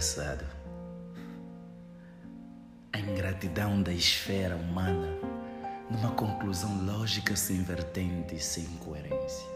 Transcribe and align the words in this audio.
engraçado. 0.00 0.46
A 2.90 2.98
ingratidão 2.98 3.82
da 3.82 3.92
esfera 3.92 4.56
humana 4.56 5.18
numa 5.90 6.12
conclusão 6.12 6.86
lógica 6.86 7.36
sem 7.36 7.62
vertente 7.62 8.36
e 8.36 8.40
sem 8.40 8.64
coerência. 8.78 9.46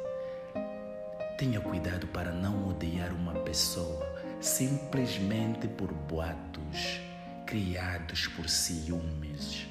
Tenha 1.39 1.61
cuidado 1.61 2.07
para 2.09 2.31
não 2.31 2.69
odiar 2.69 3.13
uma 3.15 3.33
pessoa 3.41 4.07
simplesmente 4.39 5.67
por 5.67 5.91
boatos 5.91 7.01
criados 7.47 8.27
por 8.29 8.47
ciúmes 8.47 9.67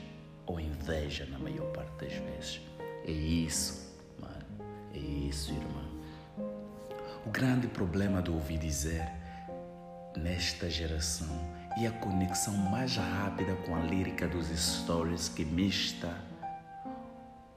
ou 0.48 0.60
inveja 0.60 1.28
na 1.28 1.38
maior 1.38 1.72
parte 1.72 2.06
das 2.06 2.14
vezes. 2.14 2.62
É 3.06 3.12
isso, 3.12 3.96
mano. 4.20 4.46
É 4.92 4.98
isso, 4.98 5.52
irmão. 5.52 5.94
O 7.28 7.30
grande 7.30 7.68
problema 7.68 8.24
do 8.24 8.34
ouvir 8.34 8.58
dizer 8.58 9.23
nesta 10.18 10.70
geração 10.70 11.36
e 11.78 11.88
a 11.88 11.92
conexão 11.92 12.54
mais 12.56 12.96
rápida 12.96 13.56
com 13.66 13.76
a 13.76 13.80
lírica 13.80 14.28
dos 14.28 14.48
stories 14.48 15.30
que 15.30 15.44
mista 15.44 16.16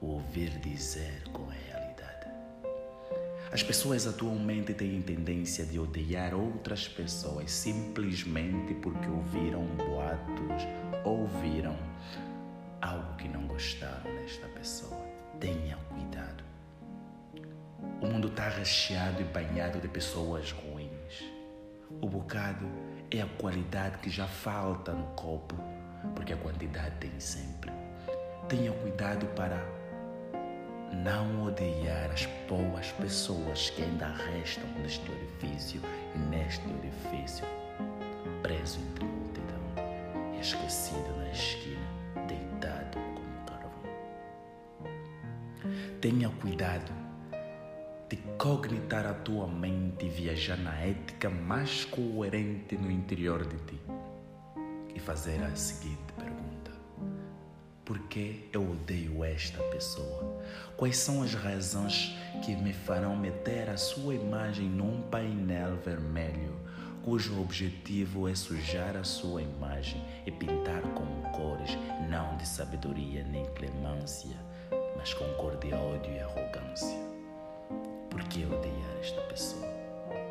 o 0.01 0.07
ouvir 0.07 0.49
dizer 0.59 1.23
com 1.31 1.43
a 1.49 1.53
realidade. 1.53 2.27
As 3.51 3.63
pessoas 3.63 4.05
atualmente 4.05 4.73
têm 4.73 5.01
tendência 5.01 5.65
de 5.65 5.79
odiar 5.79 6.33
outras 6.33 6.87
pessoas 6.87 7.51
simplesmente 7.51 8.73
porque 8.75 9.07
ouviram 9.07 9.65
boatos, 9.77 10.63
ouviram 11.03 11.77
algo 12.81 13.15
que 13.17 13.27
não 13.27 13.47
gostaram 13.47 14.13
nesta 14.15 14.47
pessoa. 14.47 15.05
Tenha 15.39 15.77
cuidado. 15.89 16.43
O 18.01 18.07
mundo 18.07 18.27
está 18.27 18.49
recheado 18.49 19.21
e 19.21 19.23
banhado 19.25 19.79
de 19.79 19.87
pessoas 19.87 20.51
ruins. 20.51 20.76
O 21.99 22.07
bocado 22.07 22.65
é 23.09 23.21
a 23.21 23.25
qualidade 23.25 23.97
que 23.97 24.09
já 24.09 24.27
falta 24.27 24.93
no 24.93 25.07
copo, 25.15 25.55
porque 26.15 26.33
a 26.33 26.37
quantidade 26.37 26.95
tem 26.99 27.19
sempre. 27.19 27.71
Tenha 28.47 28.71
cuidado 28.71 29.25
para 29.35 29.57
não 30.93 31.45
odiar 31.45 32.11
as 32.11 32.27
boas 32.47 32.91
pessoas 32.93 33.71
que 33.71 33.81
ainda 33.81 34.07
restam 34.07 34.65
neste 34.79 35.09
orifício 35.11 35.81
e 36.13 36.17
neste 36.19 36.63
orifício, 36.67 37.45
preso 38.43 38.79
entre 38.79 39.03
multidão 39.03 40.35
e 40.35 40.39
esquecido 40.39 41.17
na 41.17 41.31
esquina, 41.31 41.87
deitado 42.27 42.99
como 43.15 43.45
carvão. 43.45 43.81
Tenha 45.99 46.29
cuidado 46.29 47.06
de 48.09 48.15
cognitar 48.37 49.05
a 49.05 49.13
tua 49.13 49.47
mente 49.47 50.05
e 50.05 50.09
viajar 50.09 50.57
na 50.57 50.73
ética 50.79 51.29
mais 51.29 51.83
coerente 51.83 52.77
no 52.77 52.89
interior 52.89 53.45
de 53.45 53.57
ti 53.65 53.81
e 54.95 54.99
fazer 54.99 55.43
a 55.43 55.53
seguinte 55.55 56.13
pergunta: 56.17 56.71
Por 57.83 57.99
que 58.07 58.49
eu 58.53 58.71
odeio 58.71 59.23
esta 59.25 59.61
pessoa? 59.63 60.41
Quais 60.77 60.97
são 60.97 61.21
as 61.21 61.33
razões 61.33 62.15
que 62.45 62.55
me 62.55 62.71
farão 62.71 63.15
meter 63.15 63.69
a 63.69 63.75
sua 63.77 64.15
imagem 64.15 64.69
num 64.69 65.01
painel 65.09 65.75
vermelho, 65.75 66.55
cujo 67.03 67.41
objetivo 67.41 68.29
é 68.29 68.35
sujar 68.35 68.95
a 68.95 69.03
sua 69.03 69.41
imagem 69.41 70.01
e 70.25 70.31
pintar 70.31 70.81
com 70.93 71.05
cores 71.31 71.77
não 72.09 72.37
de 72.37 72.47
sabedoria 72.47 73.23
nem 73.25 73.45
clemência, 73.53 74.37
mas 74.95 75.13
com 75.13 75.25
cor 75.33 75.57
de 75.57 75.73
ódio 75.73 76.13
e 76.13 76.19
arrogância? 76.19 77.06
Por 78.17 78.23
que 78.29 78.43
odiar 78.45 78.97
esta 78.99 79.21
pessoa? 79.21 79.67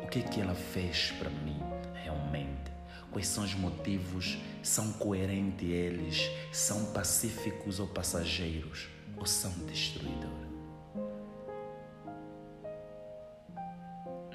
O 0.03 0.07
que 0.09 0.19
é 0.19 0.21
que 0.21 0.41
ela 0.41 0.53
fez 0.53 1.11
para 1.11 1.29
mim 1.29 1.57
realmente? 2.03 2.69
Quais 3.11 3.29
são 3.29 3.45
os 3.45 3.55
motivos? 3.55 4.37
São 4.61 4.91
coerentes 4.91 5.69
eles? 5.69 6.29
São 6.51 6.91
pacíficos 6.91 7.79
ou 7.79 7.87
passageiros? 7.87 8.89
Ou 9.15 9.25
são 9.25 9.51
destruidores? 9.65 10.51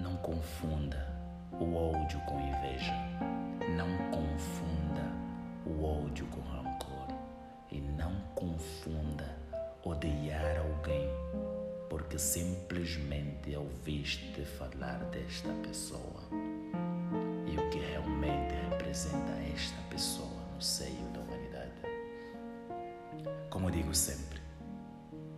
Não 0.01 0.17
confunda 0.23 1.15
o 1.61 1.75
ódio 1.75 2.21
com 2.21 2.41
inveja. 2.41 2.95
Não 3.77 3.99
confunda 4.11 5.05
o 5.67 5.85
ódio 5.85 6.27
com 6.29 6.41
rancor. 6.41 7.09
E 7.71 7.83
não 7.83 8.19
confunda 8.35 9.37
odiar 9.85 10.57
alguém 10.57 11.11
porque 11.93 12.19
simplesmente 12.19 13.55
ouviste 13.55 14.43
falar 14.59 15.05
desta 15.11 15.53
pessoa 15.63 16.23
e 17.47 17.55
o 17.55 17.69
que 17.69 17.81
realmente 17.81 18.55
representa 18.71 19.31
esta 19.55 19.77
pessoa 19.91 20.41
no 20.55 20.63
seio 20.63 21.07
da 21.13 21.21
humanidade. 21.21 21.71
Como 23.51 23.71
digo 23.71 23.95
sempre, 23.95 24.41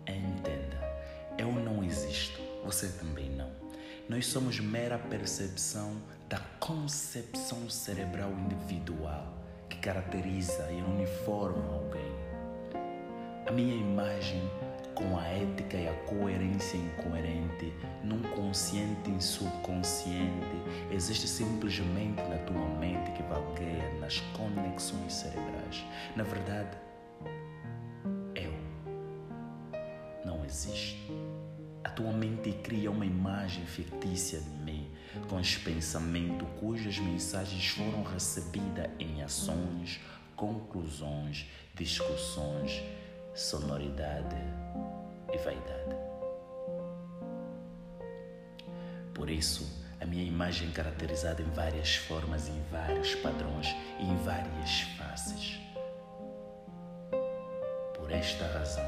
entenda, 0.07 0.79
eu 1.37 1.51
não 1.51 1.83
existo, 1.83 2.41
você 2.65 2.87
também 3.01 3.31
não. 3.31 3.51
Nós 4.09 4.25
somos 4.25 4.61
mera 4.61 4.97
percepção 4.97 6.01
da 6.29 6.39
concepção 6.61 7.69
cerebral 7.69 8.31
individual 8.31 9.27
que 9.69 9.79
caracteriza 9.79 10.71
e 10.71 10.81
uniforma 10.83 11.75
alguém. 11.75 12.15
A 13.45 13.51
minha 13.51 13.75
imagem 13.75 14.49
com 14.95 15.19
a 15.19 15.27
ética 15.27 15.77
e 15.77 15.89
a 15.89 15.93
coerência 16.05 16.77
incoerente, 16.77 17.73
num 18.03 18.23
consciente 18.23 19.11
e 19.11 19.21
subconsciente, 19.21 20.57
existe 20.91 21.27
simplesmente 21.27 22.23
na 22.23 22.39
tua 22.39 22.67
mente 22.79 23.11
que 23.13 23.23
vagueia 23.25 23.93
nas 24.01 24.21
conexões 24.37 25.13
cerebrais. 25.13 25.85
Na 26.15 26.23
verdade, 26.23 26.77
eu 28.35 28.53
não 30.25 30.45
existo. 30.45 31.13
A 31.83 31.91
tua 31.91 32.13
mente 32.13 32.53
cria 32.63 32.91
uma 32.91 33.05
imagem 33.05 33.67
fictícia 33.67 34.41
de 34.41 34.51
mim, 34.51 34.91
com 35.29 35.37
os 35.37 35.57
pensamentos 35.57 36.49
cujas 36.59 36.99
mensagens 36.99 37.67
foram 37.69 38.03
recebidas 38.05 38.91
em 38.99 39.23
ações, 39.23 40.01
conclusões, 40.37 41.47
discussões, 41.75 42.83
sonoridade 43.35 44.64
e 45.35 45.39
vaidade. 45.39 45.97
Por 49.13 49.31
isso, 49.31 49.85
a 50.01 50.07
minha 50.07 50.25
imagem 50.25 50.69
é 50.69 50.73
caracterizada 50.73 51.43
em 51.43 51.51
várias 51.51 51.97
formas, 51.97 52.49
em 52.49 52.63
vários 52.71 53.15
padrões 53.17 53.69
e 53.99 54.05
em 54.05 54.17
várias 54.19 54.83
faces. 54.99 55.59
Por 57.95 58.11
esta 58.11 58.47
razão, 58.47 58.85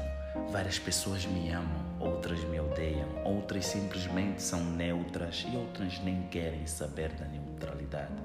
várias 0.51 0.77
pessoas 0.77 1.25
me 1.25 1.49
amam, 1.49 1.97
outras 1.99 2.43
me 2.45 2.59
odeiam, 2.59 3.07
outras 3.23 3.65
simplesmente 3.65 4.41
são 4.41 4.63
neutras 4.63 5.45
e 5.51 5.55
outras 5.55 5.99
nem 5.99 6.27
querem 6.27 6.67
saber 6.67 7.11
da 7.13 7.25
neutralidade. 7.25 8.21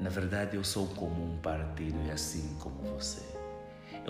Na 0.00 0.08
verdade, 0.08 0.56
eu 0.56 0.64
sou 0.64 0.86
como 0.88 1.22
um 1.22 1.36
partido 1.38 1.98
e 2.06 2.10
assim 2.10 2.56
como 2.58 2.82
você. 2.84 3.39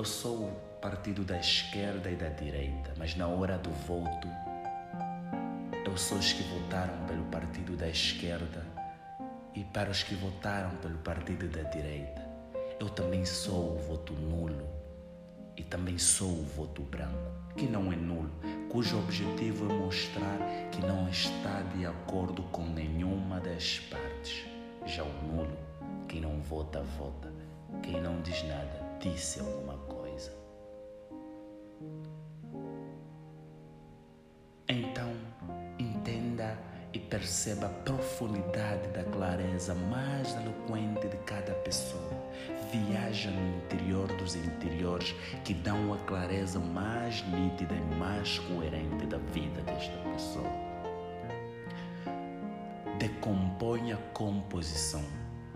Eu 0.00 0.04
sou 0.06 0.44
o 0.44 0.52
partido 0.80 1.22
da 1.24 1.36
esquerda 1.36 2.10
e 2.10 2.16
da 2.16 2.30
direita, 2.30 2.90
mas 2.96 3.14
na 3.16 3.28
hora 3.28 3.58
do 3.58 3.68
voto, 3.86 4.28
eu 5.84 5.94
sou 5.94 6.16
os 6.16 6.32
que 6.32 6.42
votaram 6.42 7.04
pelo 7.04 7.22
partido 7.26 7.76
da 7.76 7.86
esquerda 7.86 8.64
e 9.54 9.62
para 9.62 9.90
os 9.90 10.02
que 10.02 10.14
votaram 10.14 10.74
pelo 10.76 10.96
partido 11.00 11.46
da 11.48 11.68
direita. 11.68 12.26
Eu 12.80 12.88
também 12.88 13.26
sou 13.26 13.74
o 13.74 13.78
voto 13.78 14.14
nulo 14.14 14.66
e 15.54 15.62
também 15.62 15.98
sou 15.98 16.30
o 16.30 16.44
voto 16.44 16.80
branco, 16.80 17.34
que 17.54 17.66
não 17.66 17.92
é 17.92 17.96
nulo, 17.96 18.32
cujo 18.70 18.98
objetivo 19.00 19.70
é 19.70 19.74
mostrar 19.74 20.38
que 20.72 20.80
não 20.80 21.10
está 21.10 21.60
de 21.76 21.84
acordo 21.84 22.42
com 22.44 22.64
nenhuma 22.64 23.38
das 23.38 23.80
partes. 23.80 24.46
Já 24.86 25.04
o 25.04 25.12
nulo, 25.26 25.58
quem 26.08 26.22
não 26.22 26.40
vota, 26.40 26.82
vota. 26.96 27.30
Quem 27.82 28.00
não 28.00 28.20
diz 28.22 28.42
nada, 28.44 28.79
disse 29.00 29.40
alguma 29.40 29.76
coisa. 29.78 30.32
Então, 34.68 35.12
entenda 35.78 36.56
e 36.92 36.98
perceba 36.98 37.66
a 37.66 37.70
profundidade 37.70 38.88
da 38.88 39.04
clareza 39.04 39.74
mais 39.74 40.34
eloquente 40.36 41.08
de 41.08 41.16
cada 41.18 41.52
pessoa. 41.54 42.10
Viaja 42.72 43.30
no 43.30 43.56
interior 43.56 44.06
dos 44.16 44.34
interiores 44.34 45.14
que 45.44 45.54
dão 45.54 45.92
a 45.94 45.98
clareza 45.98 46.58
mais 46.58 47.24
nítida 47.28 47.74
e 47.74 47.94
mais 47.96 48.38
coerente 48.40 49.06
da 49.06 49.18
vida 49.18 49.60
desta 49.62 49.96
pessoa. 50.12 50.50
Decompõe 52.98 53.92
a 53.92 53.96
composição, 54.12 55.04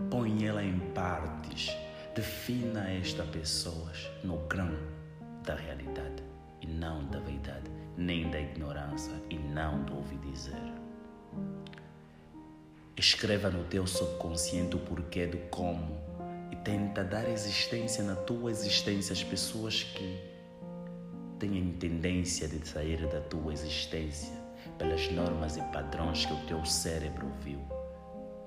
põe 0.09 0.45
ela 0.47 0.63
em 0.63 0.79
partes, 0.93 1.69
defina 2.15 2.89
esta 2.89 3.23
pessoa 3.23 3.91
no 4.23 4.37
grão 4.47 4.71
da 5.43 5.53
realidade 5.53 6.23
e 6.61 6.65
não 6.65 7.05
da 7.07 7.19
vaidade, 7.19 7.69
nem 7.97 8.31
da 8.31 8.39
ignorância 8.39 9.11
e 9.29 9.37
não 9.37 9.83
do 9.83 9.97
ouvir 9.97 10.17
dizer. 10.19 10.73
Escreva 12.95 13.49
no 13.49 13.65
teu 13.65 13.85
subconsciente 13.85 14.77
o 14.77 14.79
porquê 14.79 15.27
do 15.27 15.37
como 15.49 15.99
e 16.53 16.55
tenta 16.55 17.03
dar 17.03 17.27
existência 17.27 18.01
na 18.01 18.15
tua 18.15 18.49
existência 18.49 19.11
às 19.11 19.21
pessoas 19.21 19.83
que 19.83 20.17
têm 21.37 21.73
tendência 21.73 22.47
de 22.47 22.65
sair 22.65 23.05
da 23.09 23.19
tua 23.19 23.51
existência 23.51 24.33
pelas 24.77 25.11
normas 25.11 25.57
e 25.57 25.61
padrões 25.63 26.25
que 26.25 26.31
o 26.31 26.45
teu 26.45 26.65
cérebro 26.65 27.29
viu. 27.41 27.59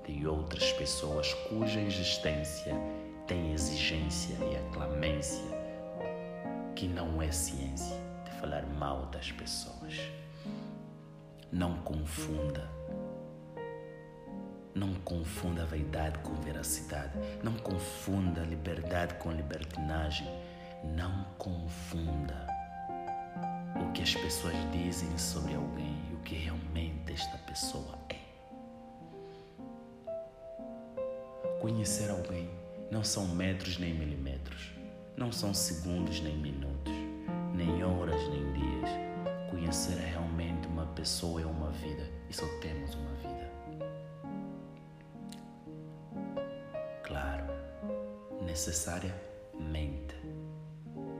Tem 0.03 0.25
outras 0.25 0.71
pessoas 0.71 1.35
cuja 1.49 1.79
existência 1.79 2.75
tem 3.29 3.53
exigência 3.53 4.35
e 4.43 4.57
aclamência, 4.57 5.45
que 6.75 6.87
não 6.87 7.21
é 7.21 7.31
ciência 7.31 7.95
de 8.25 8.31
falar 8.31 8.65
mal 8.65 9.05
das 9.05 9.31
pessoas. 9.31 10.01
Não 11.51 11.77
confunda 11.83 12.67
não 14.73 14.93
confunda 15.03 15.63
a 15.63 15.65
vaidade 15.65 16.19
com 16.19 16.33
veracidade. 16.35 17.11
Não 17.43 17.53
confunda 17.57 18.41
a 18.41 18.45
liberdade 18.45 19.15
com 19.15 19.31
libertinagem. 19.31 20.27
Não 20.95 21.25
confunda 21.37 22.47
o 23.75 23.91
que 23.91 24.01
as 24.01 24.15
pessoas 24.15 24.55
dizem 24.71 25.17
sobre 25.17 25.55
alguém 25.55 25.97
e 26.09 26.13
o 26.13 26.19
que 26.19 26.35
realmente 26.35 27.11
esta 27.11 27.37
pessoa 27.39 27.97
é. 28.09 28.19
Conhecer 31.59 32.09
alguém 32.09 32.49
não 32.91 33.03
são 33.03 33.27
metros 33.27 33.77
nem 33.77 33.93
milímetros, 33.93 34.71
não 35.15 35.31
são 35.31 35.53
segundos 35.53 36.21
nem 36.21 36.37
minutos, 36.37 36.93
nem 37.53 37.83
horas 37.83 38.21
nem 38.29 38.53
dias. 38.53 38.89
Conhecer 39.49 39.97
realmente 39.97 40.67
uma 40.67 40.85
pessoa 40.87 41.41
é 41.41 41.45
uma 41.45 41.71
vida 41.71 42.09
e 42.29 42.33
só 42.33 42.45
temos 42.61 42.95
uma 42.95 43.13
vida. 43.13 43.29
necessariamente 48.59 50.15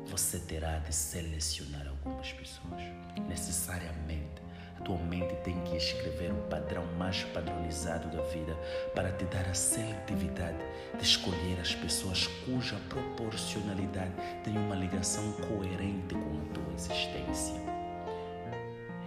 você 0.07 0.39
terá 0.39 0.79
de 0.79 0.93
selecionar 0.93 1.87
algumas 1.87 2.33
pessoas. 2.33 2.81
Necessariamente. 3.29 4.48
Tua 4.83 4.97
mente 4.97 5.35
tem 5.43 5.59
que 5.63 5.75
escrever 5.75 6.31
o 6.31 6.41
padrão 6.49 6.85
mais 6.97 7.23
padronizado 7.25 8.15
da 8.15 8.23
vida 8.23 8.57
para 8.95 9.11
te 9.11 9.25
dar 9.25 9.45
a 9.49 9.53
seletividade 9.53 10.57
de 10.97 11.03
escolher 11.03 11.59
as 11.59 11.75
pessoas 11.75 12.27
cuja 12.45 12.77
proporcionalidade 12.89 14.13
tem 14.43 14.57
uma 14.57 14.75
ligação 14.75 15.31
coerente 15.33 16.15
com 16.15 16.39
a 16.39 16.53
tua 16.53 16.73
existência. 16.73 17.55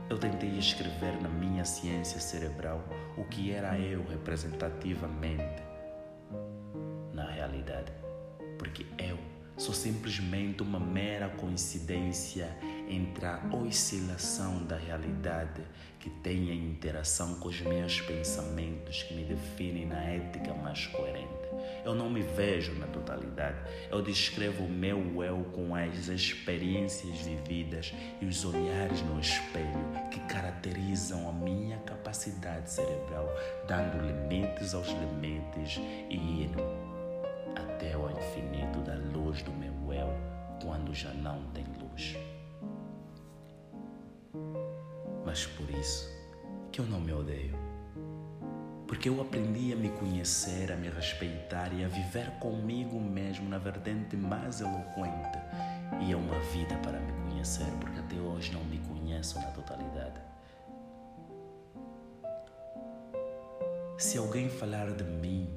Eu 0.09 0.19
tentei 0.19 0.59
escrever 0.59 1.21
na 1.23 1.29
minha 1.29 1.65
ciência 1.65 2.21
cerebral 2.21 2.85
o 3.17 3.25
que 3.25 3.51
era 3.51 3.79
eu 3.79 4.05
representativamente 4.09 5.63
na 7.13 7.31
realidade 7.31 7.93
porque 8.63 8.87
eu 8.97 9.19
sou 9.57 9.75
simplesmente 9.75 10.63
uma 10.63 10.79
mera 10.79 11.29
coincidência 11.29 12.49
entre 12.89 13.27
a 13.27 13.41
oscilação 13.53 14.65
da 14.65 14.77
realidade 14.77 15.63
que 15.99 16.11
tem 16.11 16.51
a 16.51 16.55
interação 16.55 17.37
com 17.37 17.49
os 17.49 17.61
meus 17.61 18.01
pensamentos 18.01 19.05
que 19.05 19.15
me 19.15 19.25
definem 19.25 19.87
na 19.87 20.03
ética 20.03 20.53
mais 20.53 20.87
coerente. 20.89 21.31
Eu 21.85 21.95
não 21.95 22.11
me 22.11 22.23
vejo 22.23 22.75
na 22.75 22.89
totalidade. 22.89 23.57
Eu 23.89 24.03
descrevo 24.03 24.65
o 24.65 24.69
meu 24.69 25.23
eu 25.23 25.45
com 25.53 25.77
as 25.77 26.09
experiências 26.09 27.21
vividas 27.21 27.95
e 28.21 28.27
os 28.27 28.45
olhares 28.45 29.01
no 29.03 29.21
espelho 29.21 30.09
que 30.11 30.19
caracterizam 30.21 31.29
a 31.29 31.33
minha 31.33 31.79
capacidade 31.79 32.69
cerebral, 32.69 33.29
dando 33.69 34.05
limites 34.05 34.75
aos 34.75 34.89
limites 34.89 35.81
e 36.11 36.17
indo 36.17 36.63
até 37.55 37.93
ao 37.93 38.11
infinito 38.11 38.81
da 38.81 38.95
luz 39.17 39.41
do 39.43 39.53
meu 39.53 39.93
eu 39.93 40.33
quando 40.61 40.93
já 40.95 41.13
não 41.15 41.43
tem 41.53 41.65
luz. 41.81 42.17
Mas 45.33 45.47
por 45.47 45.71
isso 45.71 46.15
que 46.71 46.79
eu 46.79 46.85
não 46.85 47.01
me 47.01 47.11
odeio. 47.11 47.57
Porque 48.87 49.09
eu 49.09 49.19
aprendi 49.19 49.73
a 49.73 49.77
me 49.77 49.89
conhecer, 49.89 50.71
a 50.71 50.77
me 50.77 50.91
respeitar 50.91 51.73
e 51.73 51.83
a 51.83 51.89
viver 51.89 52.33
comigo 52.33 53.01
mesmo 53.01 53.49
na 53.49 53.57
vertente 53.57 54.15
mais 54.15 54.61
eloquente. 54.61 55.39
E 56.03 56.13
é 56.13 56.17
uma 56.17 56.39
vida 56.53 56.77
para 56.83 57.01
me 57.01 57.31
conhecer, 57.31 57.65
porque 57.81 57.99
até 57.99 58.17
hoje 58.17 58.53
não 58.53 58.63
me 58.65 58.77
conheço 58.81 59.39
na 59.41 59.47
totalidade. 59.53 60.21
Se 63.97 64.19
alguém 64.19 64.51
falar 64.51 64.91
de 64.91 65.05
mim, 65.05 65.49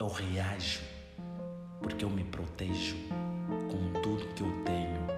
eu 0.00 0.08
reajo 0.08 0.80
porque 1.80 2.04
eu 2.04 2.10
me 2.10 2.24
protejo 2.24 2.96
com 3.70 4.00
tudo 4.02 4.26
que 4.34 4.42
eu 4.42 4.64
tenho 4.64 5.17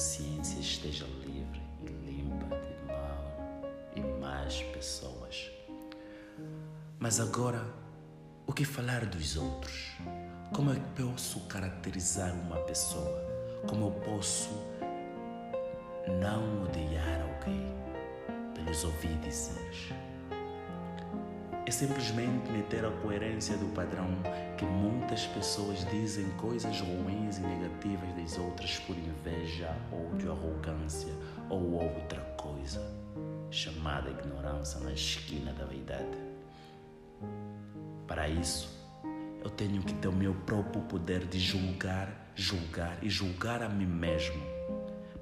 consciência 0.00 0.58
esteja 0.58 1.04
livre 1.26 1.60
e 1.82 1.86
limpa 1.86 2.56
de 2.56 2.86
mal 2.86 3.62
e 3.94 4.00
más 4.18 4.62
pessoas. 4.72 5.50
Mas 6.98 7.20
agora, 7.20 7.62
o 8.46 8.52
que 8.54 8.64
falar 8.64 9.04
dos 9.04 9.36
outros? 9.36 9.92
Como 10.54 10.72
eu 10.72 10.80
posso 10.96 11.40
caracterizar 11.40 12.32
uma 12.32 12.56
pessoa? 12.60 13.22
Como 13.68 13.88
eu 13.88 13.92
posso 14.00 14.48
não 16.18 16.64
odiar 16.64 17.20
alguém 17.20 17.74
pelos 18.54 18.82
ouvir 18.84 19.18
dizer? 19.18 20.09
É 21.70 21.72
simplesmente 21.72 22.50
meter 22.50 22.84
a 22.84 22.90
coerência 22.90 23.56
do 23.56 23.66
padrão 23.66 24.08
que 24.58 24.64
muitas 24.64 25.24
pessoas 25.26 25.88
dizem 25.88 26.28
coisas 26.30 26.80
ruins 26.80 27.38
e 27.38 27.42
negativas 27.42 28.12
das 28.16 28.36
outras 28.38 28.76
por 28.80 28.96
inveja, 28.98 29.72
ódio, 29.92 30.32
arrogância 30.32 31.12
ou 31.48 31.74
outra 31.74 32.20
coisa, 32.36 32.84
chamada 33.52 34.10
ignorância 34.10 34.80
na 34.80 34.92
esquina 34.92 35.52
da 35.52 35.64
verdade. 35.64 36.18
Para 38.04 38.28
isso, 38.28 38.76
eu 39.40 39.48
tenho 39.50 39.80
que 39.80 39.94
ter 39.94 40.08
o 40.08 40.12
meu 40.12 40.34
próprio 40.34 40.82
poder 40.82 41.24
de 41.24 41.38
julgar, 41.38 42.32
julgar 42.34 42.98
e 43.00 43.08
julgar 43.08 43.62
a 43.62 43.68
mim 43.68 43.86
mesmo 43.86 44.42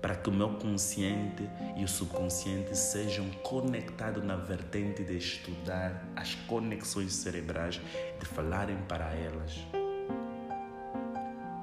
para 0.00 0.14
que 0.14 0.28
o 0.28 0.32
meu 0.32 0.50
consciente 0.50 1.48
e 1.76 1.84
o 1.84 1.88
subconsciente 1.88 2.76
sejam 2.76 3.28
conectados 3.42 4.24
na 4.24 4.36
vertente 4.36 5.02
de 5.02 5.16
estudar 5.16 6.04
as 6.14 6.34
conexões 6.34 7.12
cerebrais, 7.12 7.80
de 8.18 8.26
falarem 8.26 8.76
para 8.88 9.12
elas 9.14 9.58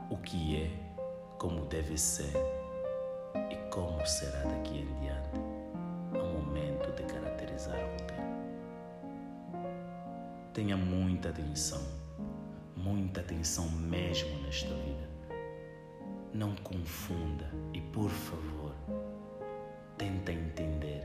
o 0.10 0.18
que 0.18 0.58
é, 0.58 0.72
como 1.38 1.65
deve 1.65 1.98
ser 1.98 2.34
e 3.50 3.56
como 3.72 4.06
será 4.06 4.44
daqui 4.44 4.80
em 4.80 5.00
diante, 5.00 5.30
ao 6.13 6.27
momento 6.27 6.92
de 6.92 7.04
caracterizar 7.04 7.75
alguém. 7.75 8.25
Tenha 10.54 10.77
muita 10.77 11.30
atenção, 11.30 11.82
muita 12.75 13.22
atenção 13.22 13.70
mesmo 13.70 14.38
nesta 14.42 14.74
vida 14.74 15.14
não 16.36 16.54
confunda 16.58 17.50
e, 17.74 17.80
por 17.80 18.10
favor, 18.10 18.75
tenta 19.98 20.34
entender 20.34 21.01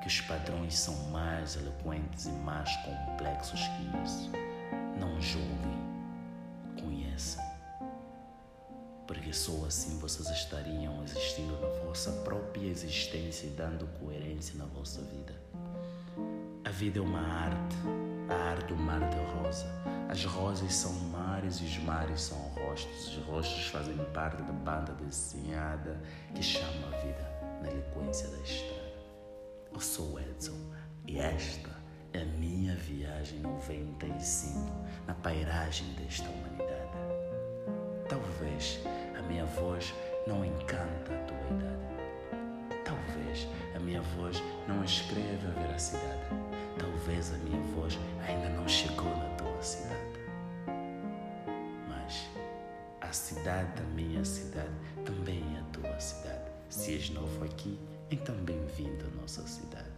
que 0.00 0.08
os 0.08 0.20
padrões 0.22 0.78
são 0.78 0.94
mais 1.10 1.56
eloquentes 1.56 2.24
e 2.24 2.30
mais 2.30 2.74
complexos 2.78 3.60
que 3.60 4.02
isso. 4.02 4.30
Não 4.98 5.20
julguem, 5.20 5.78
conheçam. 6.80 7.44
Porque 9.06 9.34
só 9.34 9.66
assim 9.66 9.98
vocês 9.98 10.30
estariam 10.30 11.02
existindo 11.04 11.60
na 11.60 11.68
vossa 11.84 12.12
própria 12.22 12.66
existência 12.66 13.48
e 13.48 13.50
dando 13.50 13.86
coerência 13.98 14.56
na 14.56 14.64
vossa 14.64 15.02
vida. 15.02 15.34
A 16.64 16.70
vida 16.70 17.00
é 17.00 17.02
uma 17.02 17.20
arte, 17.20 17.76
a 18.30 18.34
arte 18.50 18.68
do 18.68 18.76
mar 18.76 19.00
de 19.10 19.18
rosa. 19.34 19.66
As 20.08 20.24
rosas 20.24 20.72
são 20.72 20.92
mares 21.10 21.60
e 21.60 21.64
os 21.64 21.78
mares 21.78 22.22
são 22.22 22.49
rostos. 22.70 23.16
Os 23.16 23.24
rostos 23.24 23.66
fazem 23.66 23.96
parte 24.14 24.42
da 24.42 24.52
banda 24.52 24.92
desenhada 24.92 26.00
que 26.34 26.42
chama 26.42 26.88
a 26.88 26.98
vida 26.98 27.58
na 27.62 27.70
eloquência 27.70 28.28
da 28.28 28.38
estrada. 28.38 28.80
Eu 29.72 29.80
sou 29.80 30.18
Edson 30.20 30.58
e 31.06 31.18
esta 31.18 31.70
é 32.12 32.20
a 32.22 32.24
minha 32.24 32.74
viagem 32.76 33.40
95 33.40 34.58
na 35.06 35.14
pairagem 35.14 35.86
desta 35.94 36.28
humanidade. 36.28 36.70
Talvez 38.08 38.80
a 39.18 39.22
minha 39.22 39.46
voz 39.46 39.92
não 40.26 40.44
encanta 40.44 41.12
a 41.12 41.24
tua 41.24 41.56
idade. 41.56 41.90
Talvez 42.84 43.48
a 43.74 43.78
minha 43.78 44.02
voz 44.02 44.42
não 44.66 44.84
escreva 44.84 45.48
a 45.48 45.60
veracidade. 45.60 46.20
Talvez 46.78 47.32
a 47.32 47.38
minha 47.38 47.60
voz 47.74 47.98
ainda 48.26 48.39
A 53.40 53.42
cidade 53.42 53.72
da 53.80 53.88
minha 53.94 54.22
cidade 54.22 54.68
também 55.02 55.42
é 55.56 55.60
a 55.60 55.64
tua 55.72 55.98
cidade. 55.98 56.50
Se 56.68 56.92
és 56.92 57.08
novo 57.08 57.42
aqui, 57.42 57.78
Então, 58.10 58.34
bem-vindo 58.44 59.06
à 59.06 59.20
nossa 59.22 59.46
cidade. 59.46 59.89